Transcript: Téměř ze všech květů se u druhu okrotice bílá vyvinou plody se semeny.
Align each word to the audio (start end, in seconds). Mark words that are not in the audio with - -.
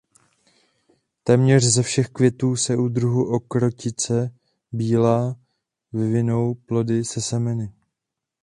Téměř 1.23 1.63
ze 1.63 1.83
všech 1.83 2.07
květů 2.09 2.55
se 2.55 2.75
u 2.77 2.87
druhu 2.87 3.33
okrotice 3.33 4.33
bílá 4.71 5.35
vyvinou 5.93 6.53
plody 6.53 7.05
se 7.05 7.21
semeny. 7.21 7.73